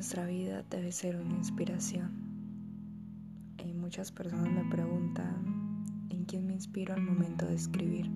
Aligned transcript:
nuestra 0.00 0.24
vida 0.24 0.64
debe 0.70 0.92
ser 0.92 1.16
una 1.16 1.34
inspiración. 1.34 2.10
Y 3.62 3.74
muchas 3.74 4.10
personas 4.10 4.50
me 4.50 4.64
preguntan 4.70 5.84
en 6.08 6.24
quién 6.24 6.46
me 6.46 6.54
inspiro 6.54 6.94
al 6.94 7.02
momento 7.02 7.44
de 7.44 7.54
escribir. 7.54 8.10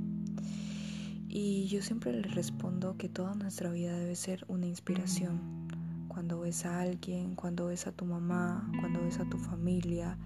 Y 1.29 1.67
yo 1.67 1.83
siempre 1.83 2.15
les 2.15 2.35
respondo 2.35 2.97
que 2.97 3.11
toda 3.11 3.35
nuestra 3.35 3.71
vida 3.71 3.99
debe 3.99 4.17
ser 4.17 4.47
una 4.49 4.65
inspiración. 4.65 5.69
Cuando 6.09 6.41
ves 6.41 6.65
a 6.65 6.81
alguien, 6.81 7.35
cuando 7.35 7.67
ves 7.67 7.87
a 7.87 7.93
tu 7.93 8.07
mamá, 8.07 8.67
cuando 8.81 9.03
ves 9.03 9.21
a 9.21 9.29
tu 9.29 9.37
familia, 9.37 10.17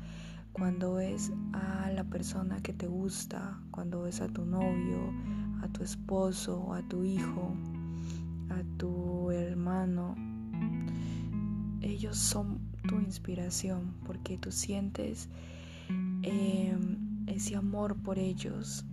cuando 0.53 0.95
ves 0.95 1.33
a 1.55 1.91
la 1.91 2.05
persona 2.05 2.63
que 2.63 2.73
te 2.73 2.87
gusta, 2.87 3.61
cuando 3.73 4.03
ves 4.03 4.21
a 4.21 4.29
tu 4.29 4.45
novio, 4.45 5.13
a 5.61 5.67
tu 5.67 5.83
esposo, 5.83 6.73
a 6.73 6.87
tu 6.87 7.03
hijo, 7.03 7.53
a 8.49 8.63
tu 8.79 9.33
hermano, 9.33 10.28
ellos 11.83 12.17
son 12.17 12.61
tu 12.87 12.97
inspiración 12.97 13.95
porque 14.07 14.39
tú 14.39 14.51
sientes 14.51 15.29
em, 16.23 17.27
ese 17.27 17.57
amor 17.57 17.97
por 17.97 18.19
ellos 18.19 18.85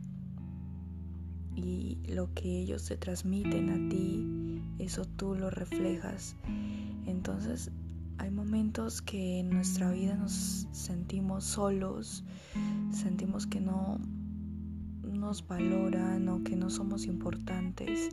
y 1.56 1.98
lo 2.08 2.34
que 2.34 2.62
ellos 2.62 2.86
te 2.86 2.98
transmiten 2.98 3.70
a 3.70 3.90
ti, 3.90 4.62
eso 4.78 5.06
tú 5.06 5.36
lo 5.36 5.50
reflejas. 5.50 6.36
Entonces 7.06 7.72
hay 8.18 8.32
momentos 8.32 9.02
que 9.02 9.40
en 9.40 9.50
nuestra 9.50 9.92
vida 9.92 10.16
nos 10.16 10.68
sentimos 10.72 11.44
solos, 11.46 12.24
sentimos 12.92 13.48
que 13.48 13.62
no 13.62 14.00
nos 15.04 15.48
valoran 15.48 16.28
o 16.30 16.44
que 16.44 16.56
no 16.56 16.70
somos 16.70 17.06
importantes 17.06 18.10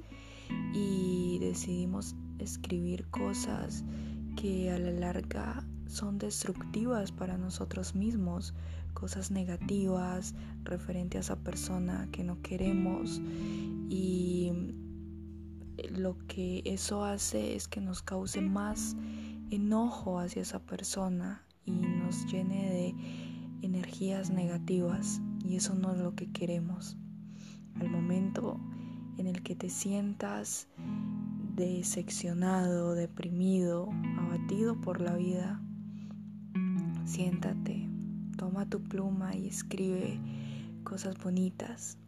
y 0.75 1.39
decidimos 1.41 2.15
escribir 2.39 3.07
cosas 3.09 3.85
que 4.37 4.71
a 4.71 4.79
la 4.79 4.91
larga 4.91 5.65
son 5.87 6.19
destructivas 6.19 7.13
para 7.13 7.37
nosotros 7.37 7.95
mismos, 7.95 8.55
cosas 8.95 9.31
negativas 9.31 10.35
referente 10.65 11.19
a 11.19 11.21
esa 11.21 11.37
persona 11.37 12.09
que 12.13 12.25
no 12.25 12.41
queremos 12.43 13.21
y 13.89 14.53
lo 15.91 16.17
que 16.27 16.63
eso 16.65 17.05
hace 17.05 17.57
es 17.57 17.69
que 17.69 17.81
nos 17.81 18.03
cause 18.03 18.41
más 18.41 18.97
enojo 19.51 20.19
hacia 20.19 20.43
esa 20.43 20.61
persona 20.61 21.45
y 21.65 21.73
nos 21.73 22.27
llene 22.27 22.71
de 22.71 22.95
energías 23.63 24.31
negativas 24.31 25.21
y 25.45 25.57
eso 25.57 25.75
no 25.75 25.93
es 25.93 25.99
lo 25.99 26.15
que 26.15 26.31
queremos. 26.31 26.97
Al 27.81 27.89
momento 27.91 28.61
en 29.19 29.27
el 29.27 29.43
que 29.43 29.57
te 29.57 29.71
sientas 29.71 30.69
decepcionado, 31.55 32.95
deprimido, 32.95 33.89
abatido 34.19 34.81
por 34.81 35.01
la 35.01 35.17
vida, 35.17 35.61
siéntate, 37.05 37.89
toma 38.37 38.69
tu 38.69 38.83
pluma 38.83 39.35
y 39.37 39.49
escribe 39.49 40.19
cosas 40.85 41.17
bonitas 41.19 41.99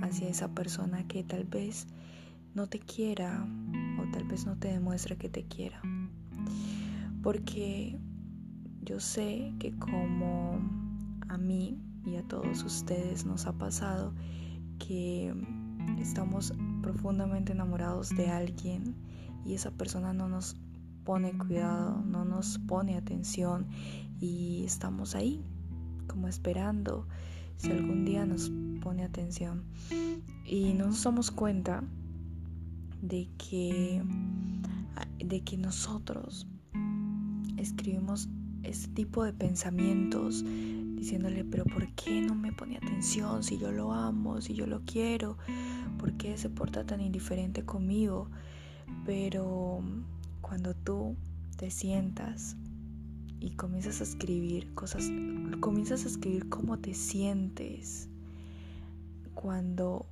hacia 0.00 0.28
esa 0.28 0.48
persona 0.54 1.06
que 1.08 1.24
tal 1.24 1.44
vez 1.44 1.86
no 2.54 2.66
te 2.66 2.78
quiera 2.78 3.46
o 4.00 4.10
tal 4.12 4.24
vez 4.24 4.46
no 4.46 4.56
te 4.56 4.68
demuestre 4.68 5.16
que 5.16 5.28
te 5.28 5.44
quiera. 5.44 5.80
Porque 7.22 7.98
yo 8.82 9.00
sé 9.00 9.52
que 9.58 9.72
como 9.76 10.58
a 11.28 11.36
mí 11.36 11.78
y 12.04 12.16
a 12.16 12.22
todos 12.22 12.62
ustedes 12.62 13.24
nos 13.24 13.46
ha 13.46 13.52
pasado 13.52 14.14
que 14.78 15.34
estamos 15.98 16.52
profundamente 16.82 17.52
enamorados 17.52 18.10
de 18.10 18.30
alguien 18.30 18.94
y 19.44 19.54
esa 19.54 19.70
persona 19.70 20.12
no 20.12 20.28
nos 20.28 20.56
pone 21.04 21.36
cuidado, 21.36 22.02
no 22.04 22.24
nos 22.24 22.58
pone 22.58 22.96
atención 22.96 23.66
y 24.20 24.64
estamos 24.64 25.14
ahí 25.14 25.44
como 26.06 26.28
esperando 26.28 27.06
si 27.56 27.70
algún 27.70 28.04
día 28.04 28.26
nos 28.26 28.50
pone 28.80 29.04
atención. 29.04 29.64
Y 30.44 30.74
no 30.74 30.86
nos 30.86 31.02
damos 31.02 31.30
cuenta 31.30 31.82
de 33.02 33.28
que 33.38 34.02
de 35.24 35.40
que 35.42 35.56
nosotros 35.56 36.46
escribimos 37.56 38.28
este 38.62 38.88
tipo 38.88 39.24
de 39.24 39.32
pensamientos 39.32 40.44
diciéndole, 40.98 41.44
pero 41.44 41.64
¿por 41.64 41.88
qué 41.94 42.20
no 42.20 42.34
me 42.34 42.52
pone 42.52 42.76
atención 42.76 43.42
si 43.42 43.58
yo 43.58 43.72
lo 43.72 43.92
amo, 43.92 44.40
si 44.40 44.54
yo 44.54 44.66
lo 44.66 44.82
quiero? 44.84 45.38
¿Por 45.98 46.14
qué 46.14 46.36
se 46.36 46.50
porta 46.50 46.84
tan 46.84 47.00
indiferente 47.00 47.64
conmigo? 47.64 48.28
Pero 49.04 49.80
cuando 50.40 50.74
tú 50.74 51.16
te 51.56 51.70
sientas 51.70 52.56
y 53.40 53.50
comienzas 53.50 54.00
a 54.00 54.04
escribir 54.04 54.74
cosas, 54.74 55.10
comienzas 55.60 56.04
a 56.04 56.08
escribir 56.08 56.48
cómo 56.48 56.78
te 56.78 56.94
sientes, 56.94 58.08
cuando 59.34 60.06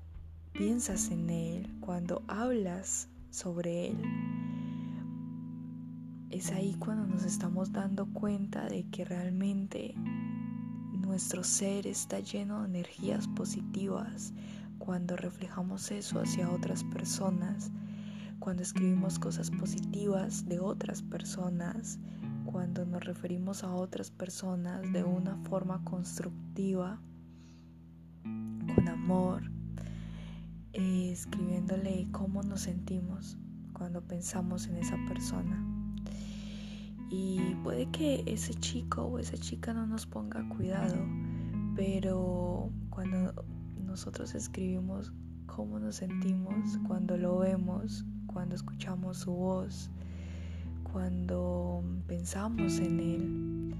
piensas 0.52 1.10
en 1.10 1.30
él, 1.30 1.74
cuando 1.80 2.22
hablas 2.28 3.08
sobre 3.30 3.88
él, 3.88 3.96
es 6.30 6.52
ahí 6.52 6.74
cuando 6.78 7.06
nos 7.06 7.24
estamos 7.24 7.72
dando 7.72 8.06
cuenta 8.06 8.68
de 8.68 8.84
que 8.84 9.04
realmente 9.04 9.94
nuestro 11.06 11.44
ser 11.44 11.86
está 11.86 12.18
lleno 12.18 12.62
de 12.62 12.68
energías 12.68 13.28
positivas 13.28 14.32
cuando 14.78 15.16
reflejamos 15.16 15.92
eso 15.92 16.20
hacia 16.20 16.50
otras 16.50 16.82
personas, 16.82 17.70
cuando 18.40 18.64
escribimos 18.64 19.18
cosas 19.20 19.50
positivas 19.52 20.48
de 20.48 20.58
otras 20.58 21.02
personas, 21.02 22.00
cuando 22.44 22.84
nos 22.84 23.04
referimos 23.04 23.62
a 23.62 23.72
otras 23.72 24.10
personas 24.10 24.92
de 24.92 25.04
una 25.04 25.36
forma 25.44 25.82
constructiva, 25.84 27.00
con 28.74 28.88
amor, 28.88 29.42
eh, 30.72 31.10
escribiéndole 31.12 32.08
cómo 32.10 32.42
nos 32.42 32.62
sentimos 32.62 33.38
cuando 33.72 34.02
pensamos 34.02 34.66
en 34.66 34.76
esa 34.76 34.96
persona. 35.08 35.75
Y 37.08 37.54
puede 37.62 37.86
que 37.86 38.22
ese 38.26 38.54
chico 38.54 39.02
o 39.02 39.18
esa 39.18 39.36
chica 39.36 39.72
no 39.72 39.86
nos 39.86 40.06
ponga 40.06 40.48
cuidado, 40.48 40.96
pero 41.76 42.70
cuando 42.90 43.44
nosotros 43.84 44.34
escribimos 44.34 45.12
cómo 45.46 45.78
nos 45.78 45.96
sentimos, 45.96 46.78
cuando 46.86 47.16
lo 47.16 47.38
vemos, 47.38 48.04
cuando 48.26 48.54
escuchamos 48.54 49.18
su 49.18 49.32
voz, 49.32 49.90
cuando 50.92 51.84
pensamos 52.06 52.78
en 52.78 53.00
él, 53.00 53.74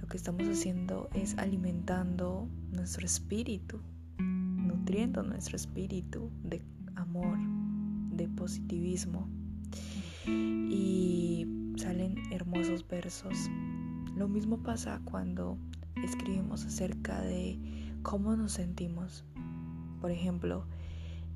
lo 0.00 0.06
que 0.06 0.16
estamos 0.16 0.46
haciendo 0.48 1.08
es 1.14 1.38
alimentando 1.38 2.48
nuestro 2.72 3.06
espíritu, 3.06 3.80
nutriendo 4.18 5.22
nuestro 5.22 5.56
espíritu 5.56 6.30
de 6.44 6.62
amor, 6.96 7.38
de 8.12 8.28
positivismo. 8.28 9.28
Y 10.26 10.89
versos. 12.88 13.50
Lo 14.16 14.28
mismo 14.28 14.58
pasa 14.62 15.00
cuando 15.04 15.58
escribimos 16.04 16.64
acerca 16.64 17.20
de 17.20 17.58
cómo 18.02 18.36
nos 18.36 18.52
sentimos. 18.52 19.24
Por 20.00 20.10
ejemplo, 20.10 20.66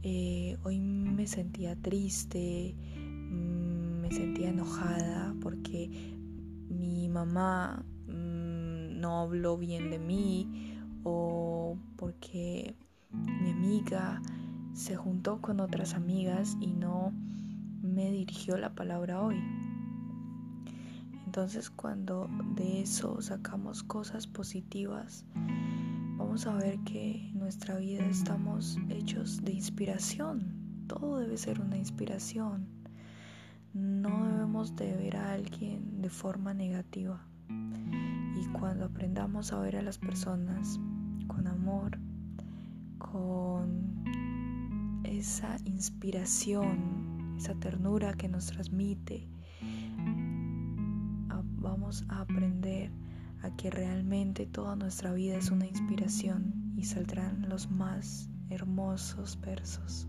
eh, 0.03 0.57
hoy 0.65 0.81
me 0.81 1.27
sentía 1.27 1.77
triste, 1.77 2.75
mm, 2.97 4.01
me 4.01 4.11
sentía 4.13 4.51
enojada 4.51 5.35
porque 5.41 6.17
mi 6.69 7.09
mamá 7.09 7.85
mm, 8.07 9.01
no 9.01 9.21
habló 9.21 9.59
bien 9.59 9.91
de 9.91 9.99
mí 9.99 10.79
o 11.03 11.77
porque 11.97 12.77
mi 13.11 13.51
amiga 13.51 14.23
se 14.73 14.97
juntó 14.97 15.41
con 15.41 15.61
otras 15.61 15.95
amigas 15.95 16.57
y 16.61 16.69
no 16.69 17.13
me 17.83 18.11
dirigió 18.11 18.57
la 18.57 18.75
palabra 18.75 19.21
hoy. 19.21 19.37
Entonces 21.35 21.69
cuando 21.69 22.29
de 22.55 22.83
eso 22.83 23.21
sacamos 23.21 23.83
cosas 23.83 24.25
positivas, 24.25 25.25
vamos 26.17 26.47
a 26.47 26.55
ver 26.55 26.79
que 26.85 27.29
en 27.31 27.41
nuestra 27.41 27.77
vida 27.79 28.07
estamos 28.07 28.79
hechos 28.89 29.43
de 29.43 29.51
inspiración. 29.51 30.85
Todo 30.87 31.19
debe 31.19 31.37
ser 31.37 31.61
una 31.61 31.77
inspiración. 31.77 32.69
No 33.73 34.29
debemos 34.29 34.77
de 34.77 34.95
ver 34.95 35.17
a 35.17 35.33
alguien 35.33 36.01
de 36.01 36.09
forma 36.09 36.55
negativa. 36.55 37.27
Y 37.49 38.47
cuando 38.53 38.85
aprendamos 38.85 39.53
a 39.53 39.59
ver 39.59 39.75
a 39.75 39.83
las 39.83 39.99
personas 39.99 40.79
con 41.27 41.49
amor, 41.49 41.99
con 42.99 44.05
esa 45.03 45.57
inspiración, 45.65 47.35
esa 47.37 47.57
ternura 47.57 48.15
que 48.15 48.29
nos 48.29 48.47
transmite, 48.47 49.29
vamos 51.65 52.05
a 52.09 52.21
aprender 52.21 52.93
a 53.43 53.57
que 53.57 53.71
realmente 53.71 54.47
toda 54.47 54.77
nuestra 54.77 55.13
vida 55.13 55.37
es 55.37 55.51
una 55.51 55.67
inspiración 55.67 56.75
y 56.77 56.85
saldrán 56.85 57.49
los 57.49 57.71
más 57.71 58.29
hermosos 58.51 59.41
versos. 59.41 60.07